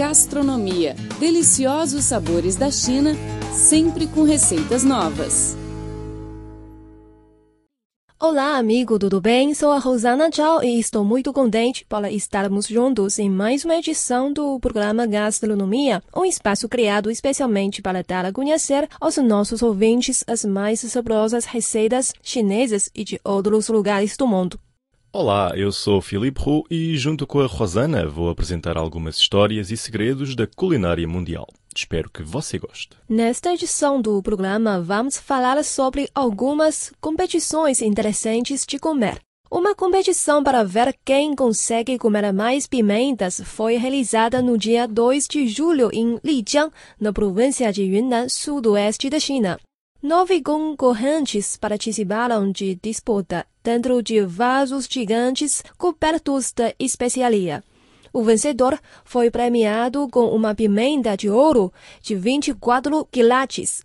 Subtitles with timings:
[0.00, 0.96] Gastronomia.
[1.18, 3.12] Deliciosos sabores da China,
[3.52, 5.54] sempre com receitas novas.
[8.18, 9.52] Olá, amigo, tudo bem?
[9.52, 14.32] Sou a Rosana Chao e estou muito contente por estarmos juntos em mais uma edição
[14.32, 20.46] do programa Gastronomia, um espaço criado especialmente para dar a conhecer aos nossos ouvintes as
[20.46, 24.58] mais saborosas receitas chinesas e de outros lugares do mundo.
[25.12, 29.76] Olá, eu sou Filipe Roux e, junto com a Rosana, vou apresentar algumas histórias e
[29.76, 31.48] segredos da culinária mundial.
[31.74, 32.90] Espero que você goste.
[33.08, 39.18] Nesta edição do programa, vamos falar sobre algumas competições interessantes de comer.
[39.50, 45.48] Uma competição para ver quem consegue comer mais pimentas foi realizada no dia 2 de
[45.48, 46.70] julho em Lijiang,
[47.00, 49.58] na província de Yunnan, sudoeste da China.
[50.02, 57.62] Nove concorrentes participaram de disputa dentro de vasos gigantes cobertos de especiaria.
[58.10, 63.84] O vencedor foi premiado com uma pimenta de ouro de 24 quilates.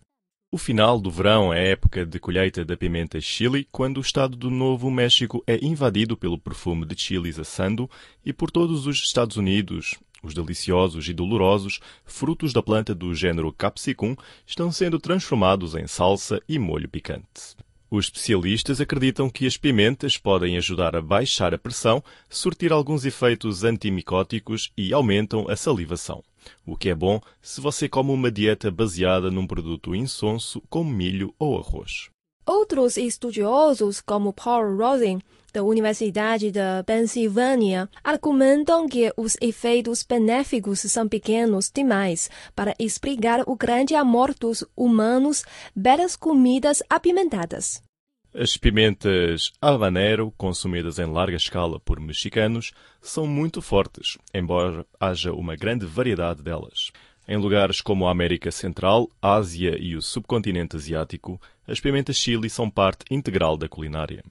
[0.53, 4.37] O final do verão é a época de colheita da pimenta chili, quando o estado
[4.37, 7.89] do Novo México é invadido pelo perfume de chilis assando
[8.25, 13.53] e por todos os Estados Unidos, os deliciosos e dolorosos frutos da planta do gênero
[13.53, 17.55] Capsicum estão sendo transformados em salsa e molho picante.
[17.89, 23.63] Os especialistas acreditam que as pimentas podem ajudar a baixar a pressão, surtir alguns efeitos
[23.63, 26.23] antimicóticos e aumentam a salivação.
[26.65, 31.33] O que é bom se você come uma dieta baseada num produto insonso como milho
[31.37, 32.14] ou arroz.
[32.47, 35.19] Outros estudiosos, como Paul Rosen,
[35.51, 43.55] da Universidade da Pensilvânia, argumentam que os efeitos benéficos são pequenos demais para explicar o
[43.55, 45.43] grande amor dos humanos
[45.81, 47.81] pelas comidas apimentadas.
[48.31, 55.55] As pimentas habanero, consumidas em larga escala por mexicanos, são muito fortes, embora haja uma
[55.55, 56.91] grande variedade delas.
[57.27, 62.69] Em lugares como a América Central, Ásia e o subcontinente asiático, as pimentas chili são
[62.69, 64.23] parte integral da culinária.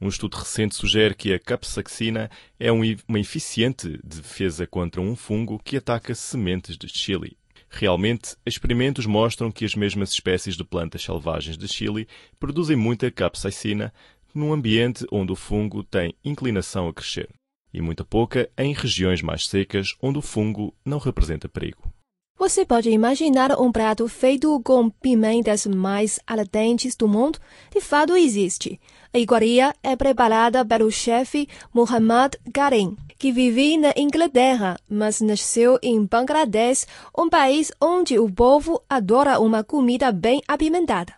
[0.00, 5.76] Um estudo recente sugere que a capsaicina é uma eficiente defesa contra um fungo que
[5.76, 7.36] ataca sementes de chili.
[7.68, 12.08] Realmente, experimentos mostram que as mesmas espécies de plantas selvagens de chili
[12.40, 13.92] produzem muita capsaicina
[14.34, 17.28] num ambiente onde o fungo tem inclinação a crescer,
[17.74, 21.92] e muita pouca em regiões mais secas onde o fungo não representa perigo.
[22.38, 27.40] Você pode imaginar um prato feito com pimentas mais ardentes do mundo?
[27.74, 28.80] De fato existe.
[29.12, 36.06] A iguaria é preparada pelo chefe Muhammad Karim, que vive na Inglaterra, mas nasceu em
[36.06, 41.12] Bangladesh, um país onde o povo adora uma comida bem apimentada.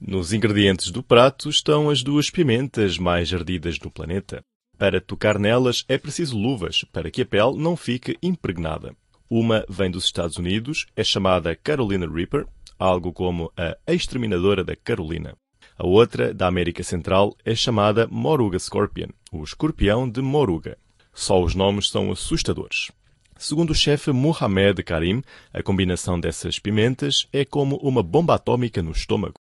[0.00, 4.42] Nos ingredientes do prato estão as duas pimentas mais ardidas do planeta.
[4.78, 8.96] Para tocar nelas é preciso luvas para que a pele não fique impregnada.
[9.28, 12.46] Uma vem dos Estados Unidos, é chamada Carolina Reaper,
[12.78, 15.34] algo como a exterminadora da Carolina.
[15.76, 20.78] A outra, da América Central, é chamada Moruga Scorpion, o escorpião de Moruga.
[21.12, 22.92] Só os nomes são assustadores.
[23.36, 28.92] Segundo o chefe Mohamed Karim, a combinação dessas pimentas é como uma bomba atômica no
[28.92, 29.43] estômago.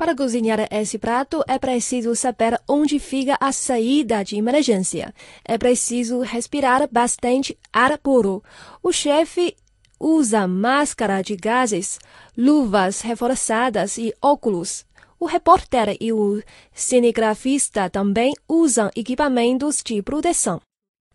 [0.00, 5.14] Para cozinhar esse prato, é preciso saber onde fica a saída de emergência.
[5.44, 8.42] É preciso respirar bastante ar puro.
[8.82, 9.54] O chefe
[10.00, 11.98] usa máscara de gases,
[12.34, 14.86] luvas reforçadas e óculos.
[15.18, 20.62] O repórter e o cinegrafista também usam equipamentos de proteção.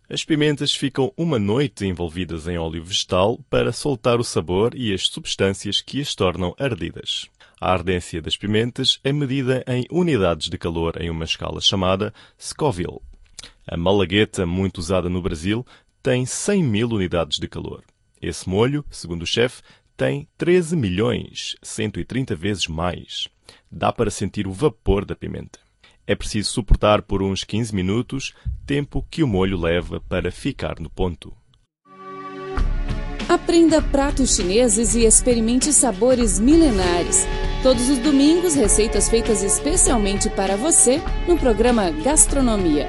[0.08, 5.08] As pimentas ficam uma noite envolvidas em óleo vegetal para soltar o sabor e as
[5.08, 7.28] substâncias que as tornam ardidas.
[7.58, 13.00] A ardência das pimentas é medida em unidades de calor em uma escala chamada Scoville.
[13.66, 15.64] A malagueta, muito usada no Brasil,
[16.02, 17.82] tem 100 mil unidades de calor.
[18.20, 19.62] Esse molho, segundo o chefe,
[19.96, 23.26] tem 13 milhões, 130 vezes mais.
[23.70, 25.58] Dá para sentir o vapor da pimenta.
[26.06, 28.34] É preciso suportar por uns 15 minutos,
[28.66, 31.34] tempo que o molho leva para ficar no ponto.
[33.36, 37.26] Aprenda pratos chineses e experimente sabores milenares.
[37.62, 42.88] Todos os domingos, receitas feitas especialmente para você no programa Gastronomia.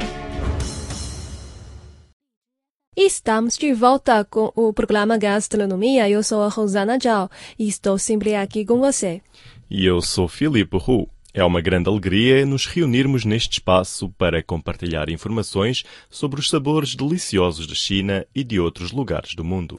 [2.96, 6.10] Estamos de volta com o programa Gastronomia.
[6.10, 7.30] Eu sou a Rosana Zhao
[7.60, 9.22] e estou sempre aqui com você.
[9.70, 11.10] E eu sou Filipe Hu.
[11.34, 17.68] É uma grande alegria nos reunirmos neste espaço para compartilhar informações sobre os sabores deliciosos
[17.68, 19.78] da China e de outros lugares do mundo.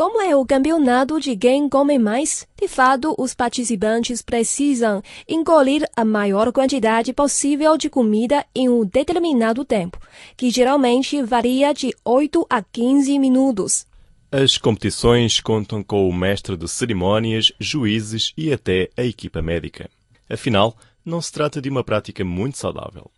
[0.00, 6.06] Como é o campeonato de quem come mais, de fato, os participantes precisam engolir a
[6.06, 10.00] maior quantidade possível de comida em um determinado tempo,
[10.38, 13.86] que geralmente varia de 8 a 15 minutos.
[14.32, 19.90] As competições contam com o mestre de cerimónias, juízes e até a equipa médica.
[20.30, 20.74] Afinal,
[21.04, 23.10] não se trata de uma prática muito saudável.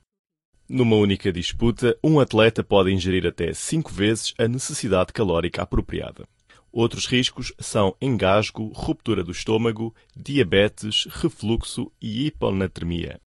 [0.69, 6.27] Numa única disputa, um atleta pode ingerir até 5 vezes a necessidade calórica apropriada.
[6.73, 13.21] Outros riscos são engasgo, ruptura do estômago, diabetes, refluxo e hiponatremia.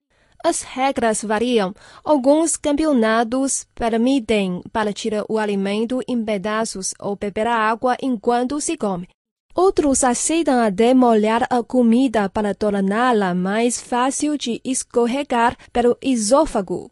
[0.42, 1.74] As regras variam.
[2.02, 9.08] Alguns campeonatos permitem partir o alimento em pedaços ou beber água enquanto se come.
[9.54, 16.90] Outros aceitam até molhar a comida para torná-la mais fácil de escorregar pelo esôfago.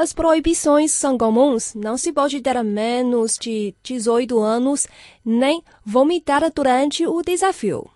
[0.00, 1.74] As proibições são comuns.
[1.74, 4.88] Não se pode ter menos de 18 anos
[5.22, 7.86] nem vomitar durante o desafio.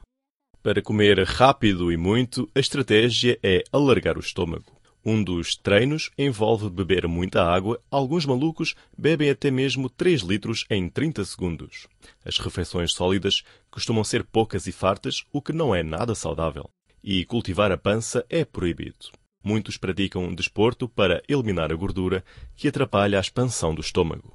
[0.62, 4.78] Para comer rápido e muito, a estratégia é alargar o estômago.
[5.02, 7.80] Um dos treinos envolve beber muita água.
[7.90, 11.88] Alguns malucos bebem até mesmo 3 litros em 30 segundos.
[12.22, 16.68] As refeições sólidas costumam ser poucas e fartas, o que não é nada saudável.
[17.02, 19.23] E cultivar a pança é proibido.
[19.44, 22.24] Muitos praticam desporto para eliminar a gordura
[22.56, 24.32] que atrapalha a expansão do estômago.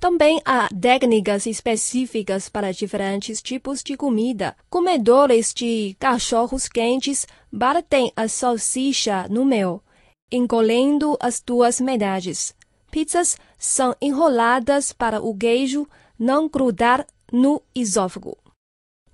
[0.00, 4.54] Também há técnicas específicas para diferentes tipos de comida.
[4.68, 9.82] Comedores de cachorros quentes batem a salsicha no mel,
[10.30, 12.54] encolhendo as duas metades.
[12.90, 15.88] Pizzas são enroladas para o queijo
[16.18, 18.36] não grudar no esôfago.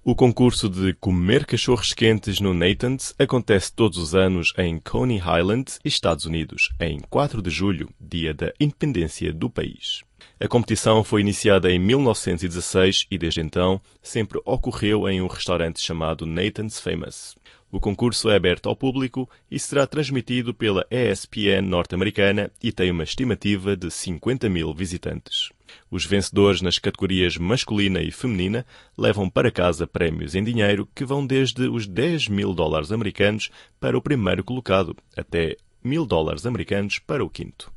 [0.04, 5.75] O concurso de comer cachorros quentes no Nathan's acontece todos os anos em Coney Island,
[5.84, 10.02] Estados Unidos, em 4 de julho, dia da independência do país.
[10.40, 16.26] A competição foi iniciada em 1916 e desde então sempre ocorreu em um restaurante chamado
[16.26, 17.37] Nathan's Famous.
[17.70, 23.05] O concurso é aberto ao público e será transmitido pela ESPN norte-americana e tem uma
[23.05, 25.50] estimativa de 50 mil visitantes.
[25.90, 28.66] Os vencedores nas categorias masculina e feminina
[28.96, 33.96] levam para casa prémios em dinheiro que vão desde os 10 mil dólares americanos para
[33.96, 37.72] o primeiro colocado até mil dólares americanos para o quinto.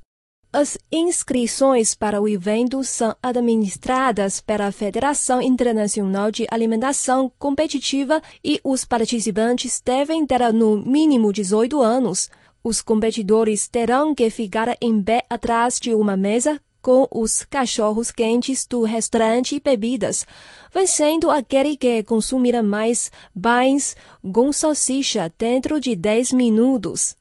[0.57, 8.85] As inscrições para o evento são administradas pela Federação Internacional de Alimentação Competitiva e os
[8.85, 12.29] participantes devem ter no mínimo 18 anos.
[12.63, 18.67] Os competidores terão que ficar em pé atrás de uma mesa com os cachorros quentes
[18.67, 20.23] do restaurante e bebidas,
[20.71, 23.11] vencendo aquele que consumir mais
[23.41, 23.95] pães
[24.31, 27.15] com salsicha dentro de 10 minutos.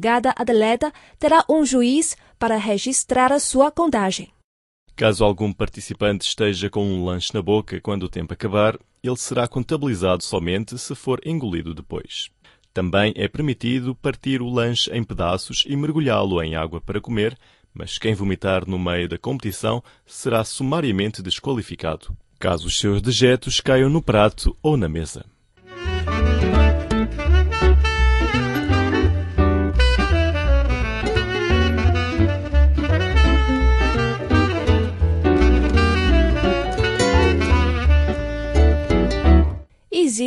[0.00, 4.32] Cada atleta terá um juiz para registrar a sua contagem.
[4.96, 9.46] Caso algum participante esteja com um lanche na boca quando o tempo acabar, ele será
[9.46, 12.30] contabilizado somente se for engolido depois.
[12.72, 17.36] Também é permitido partir o lanche em pedaços e mergulhá-lo em água para comer,
[17.72, 23.88] mas quem vomitar no meio da competição será sumariamente desqualificado, caso os seus dejetos caiam
[23.88, 25.24] no prato ou na mesa.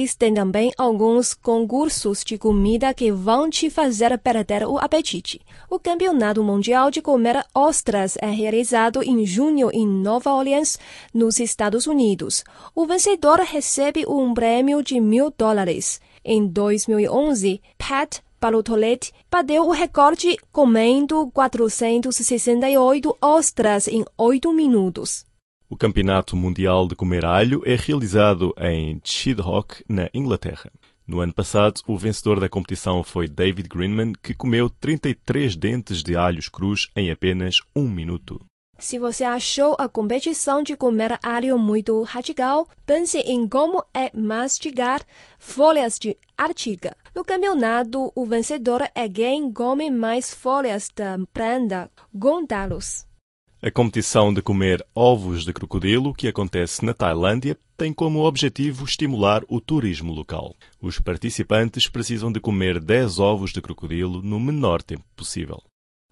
[0.03, 5.39] Existem também alguns concursos de comida que vão te fazer perder o apetite.
[5.69, 10.77] O Campeonato Mundial de Comer Ostras é realizado em junho em Nova Orleans,
[11.13, 12.43] nos Estados Unidos.
[12.75, 16.01] O vencedor recebe um prêmio de mil dólares.
[16.21, 25.25] Em 2011, Pat Balutolet bateu o recorde comendo 468 ostras em 8 minutos.
[25.73, 30.71] O Campeonato Mundial de Comer Alho é realizado em Chidhawk, na Inglaterra.
[31.07, 36.15] No ano passado, o vencedor da competição foi David Greenman, que comeu 33 dentes de
[36.15, 38.39] alhos crus em apenas um minuto.
[38.77, 45.01] Se você achou a competição de comer alho muito radical, pense em como é mastigar
[45.39, 46.95] folhas de artiga.
[47.15, 51.89] No campeonato, o vencedor é quem come mais folhas da planta
[52.19, 53.07] com talos.
[53.65, 59.41] A competição de comer ovos de crocodilo, que acontece na Tailândia, tem como objetivo estimular
[59.47, 60.53] o turismo local.
[60.81, 65.63] Os participantes precisam de comer 10 ovos de crocodilo no menor tempo possível.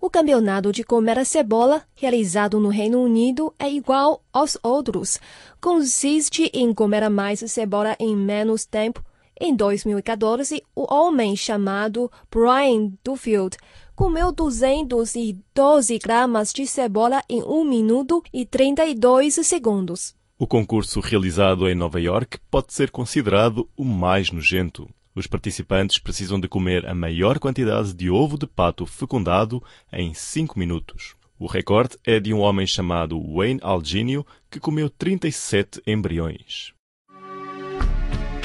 [0.02, 5.20] O campeonato de comer a cebola, realizado no Reino Unido, é igual aos outros.
[5.60, 9.04] Consiste em comer mais cebola em menos tempo.
[9.38, 13.58] Em 2014, o homem chamado Brian Duffield
[14.02, 20.16] comeu 212 gramas de cebola em 1 minuto e 32 segundos.
[20.40, 24.90] O concurso realizado em Nova York pode ser considerado o mais nojento.
[25.14, 29.62] Os participantes precisam de comer a maior quantidade de ovo de pato fecundado
[29.94, 31.16] em 5 minutos.
[31.38, 36.74] O recorde é de um homem chamado Wayne Alginio, que comeu 37 embriões.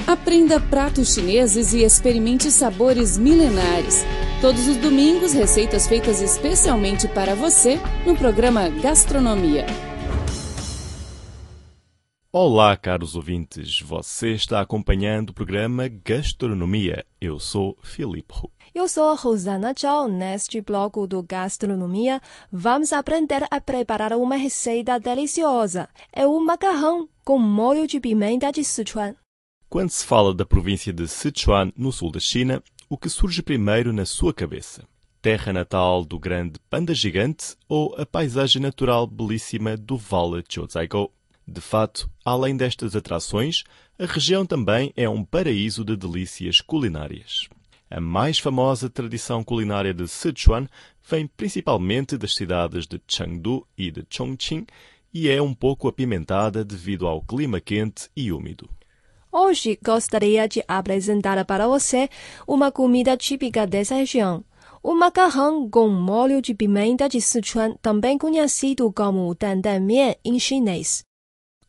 [0.06, 4.04] Aprenda pratos chineses e experimente sabores milenares.
[4.46, 9.66] Todos os domingos, receitas feitas especialmente para você no programa Gastronomia.
[12.32, 13.80] Olá, caros ouvintes.
[13.80, 17.04] Você está acompanhando o programa Gastronomia.
[17.20, 18.48] Eu sou Filipe Hu.
[18.72, 20.06] Eu sou Rosana Zhao.
[20.06, 22.20] Neste bloco do Gastronomia,
[22.52, 25.88] vamos aprender a preparar uma receita deliciosa.
[26.12, 29.16] É o macarrão com molho de pimenta de Sichuan.
[29.68, 33.92] Quando se fala da província de Sichuan, no sul da China, o que surge primeiro
[33.92, 34.84] na sua cabeça?
[35.20, 41.12] Terra natal do grande panda gigante ou a paisagem natural belíssima do Vale Zhozaigo?
[41.48, 43.64] De fato, além destas atrações,
[43.98, 47.48] a região também é um paraíso de delícias culinárias.
[47.90, 50.68] A mais famosa tradição culinária de Sichuan
[51.08, 54.66] vem principalmente das cidades de Chengdu e de Chongqing
[55.14, 58.68] e é um pouco apimentada devido ao clima quente e úmido.
[59.38, 62.08] Hoje gostaria de apresentar para você
[62.48, 64.42] uma comida típica dessa região.
[64.82, 71.04] O macarrão com molho de pimenta de Sichuan, também conhecido como dandan mian em chinês.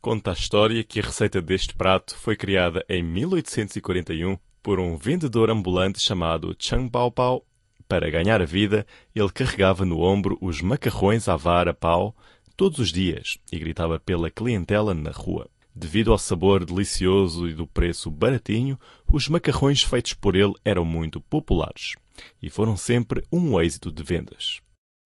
[0.00, 5.50] Conta a história que a receita deste prato foi criada em 1841 por um vendedor
[5.50, 7.44] ambulante chamado Chang Baopao.
[7.86, 12.16] Para ganhar a vida, ele carregava no ombro os macarrões à vara pau
[12.56, 15.50] todos os dias e gritava pela clientela na rua.
[15.80, 21.20] Devido ao sabor delicioso e do preço baratinho, os macarrões feitos por ele eram muito
[21.20, 21.94] populares
[22.42, 24.60] e foram sempre um êxito de vendas.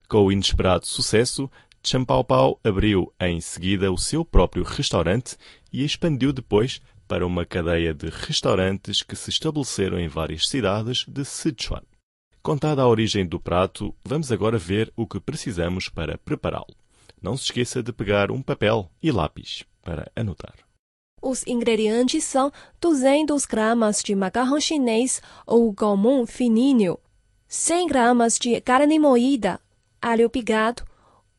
[0.08, 1.50] Com o inesperado sucesso,
[1.84, 5.36] Champaopao abriu em seguida o seu próprio restaurante
[5.70, 11.22] e expandiu depois para uma cadeia de restaurantes que se estabeleceram em várias cidades de
[11.22, 11.82] Sichuan.
[12.42, 16.74] Contada a origem do prato, vamos agora ver o que precisamos para prepará-lo.
[17.20, 20.54] Não se esqueça de pegar um papel e lápis para anotar.
[21.20, 26.98] Os ingredientes são 200 gramas de macarrão chinês ou comum fininho,
[27.46, 29.60] 100 gramas de carne moída,
[30.00, 30.84] alho picado,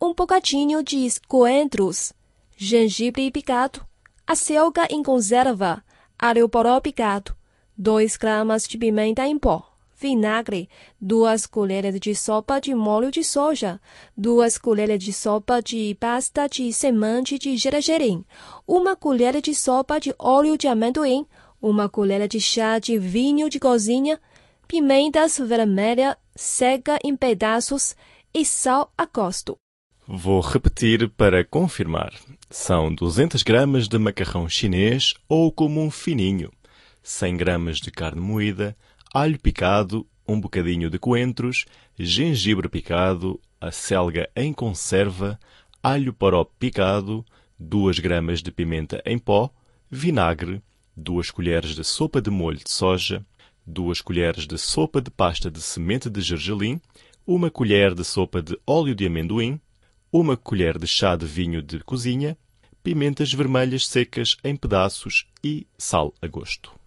[0.02, 2.14] um bocadinho de coentros,
[2.56, 3.86] gengibre picado,
[4.26, 5.84] acelga em conserva,
[6.18, 7.36] alho poró picado,
[7.78, 10.70] 2 gramas de pimenta em pó vinagre,
[11.00, 13.80] duas colheres de sopa de molho de soja,
[14.16, 18.24] duas colheres de sopa de pasta de semente de gergelim,
[18.68, 21.26] uma colher de sopa de óleo de amendoim,
[21.62, 24.20] uma colher de chá de vinho de cozinha,
[24.68, 27.96] pimentas vermelhas seca em pedaços
[28.34, 29.58] e sal a gosto.
[30.06, 32.14] Vou repetir para confirmar.
[32.50, 36.52] São 200 gramas de macarrão chinês ou comum fininho,
[37.02, 38.76] 100 gramas de carne moída,
[39.14, 41.66] alho picado, um bocadinho de coentros,
[41.98, 45.40] gengibre picado, a selga em conserva,
[45.84, 47.24] alho poró picado,
[47.60, 49.54] 2 gramas de pimenta em pó,
[49.90, 50.64] vinagre,
[50.98, 53.24] 2 colheres de sopa de molho de soja,
[53.68, 56.82] 2 colheres de sopa de pasta de semente de gergelim,
[57.26, 59.62] uma colher de sopa de óleo de amendoim,
[60.12, 62.36] uma colher de chá de vinho de cozinha,
[62.82, 66.83] pimentas vermelhas secas em pedaços e sal a gosto.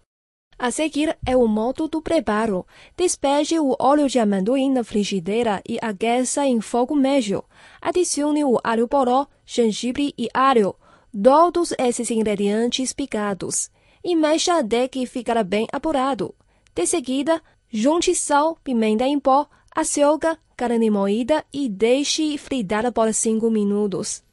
[0.59, 2.65] A seguir é o modo do preparo.
[2.97, 7.43] Despeje o óleo de amendoim na frigideira e aqueça em fogo médio.
[7.79, 10.75] Adicione o alho poró, gengibre e alho,
[11.23, 13.69] todos esses ingredientes picados,
[14.03, 16.33] e mexa até que ficar bem apurado.
[16.73, 23.47] De seguida, junte sal, pimenta em pó, açúcar, carne moída e deixe fritar por 5
[23.51, 24.23] minutos.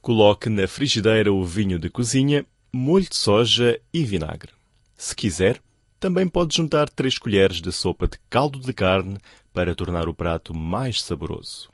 [0.00, 4.57] Coloque na frigideira o vinho de cozinha, molho de soja e vinagre.
[4.98, 5.62] Se quiser,
[6.00, 9.16] também pode juntar 3 colheres de sopa de caldo de carne
[9.52, 11.70] para tornar o prato mais saboroso.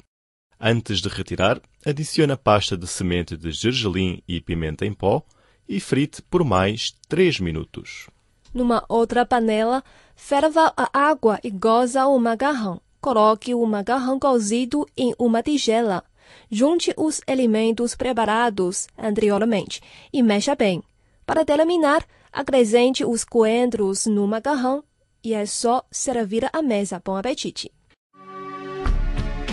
[0.60, 5.22] Antes de retirar, adicione a pasta de semente de gergelim e pimenta em pó
[5.66, 8.10] e frite por mais 3 minutos.
[8.52, 9.82] Numa outra panela,
[10.14, 12.78] ferva a água e goza o macarrão.
[13.00, 16.04] Coloque o macarrão cozido em uma tigela.
[16.50, 19.80] Junte os alimentos preparados anteriormente
[20.12, 20.82] e mexa bem.
[21.26, 24.82] Para terminar, Acrescente os coentros no macarrão
[25.22, 27.00] e é só servir à mesa.
[27.02, 27.70] Bom apetite!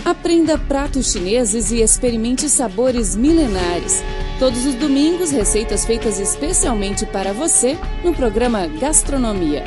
[0.04, 4.02] Aprenda pratos chineses e experimente sabores milenares.
[4.40, 9.62] Todos os domingos, receitas feitas especialmente para você no programa Gastronomia.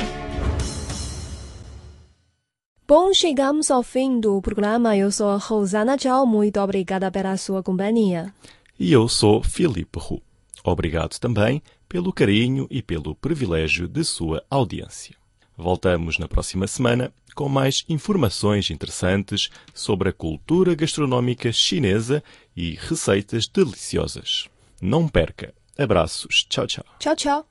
[2.86, 4.94] Bom, chegamos ao fim do programa.
[4.94, 6.26] Eu sou a Rosana Tchau.
[6.26, 8.30] Muito obrigada pela sua companhia.
[8.78, 10.20] E eu sou Filipe Hu.
[10.62, 11.62] Obrigado também
[11.96, 15.16] pelo carinho e pelo privilégio de sua audiência.
[15.56, 22.22] Voltamos na próxima semana com mais informações interessantes sobre a cultura gastronómica chinesa
[22.54, 24.46] e receitas deliciosas.
[24.78, 25.54] Não perca!
[25.78, 26.44] Abraços.
[26.50, 26.84] Tchau, tchau.
[26.98, 27.44] Tchau, tchau.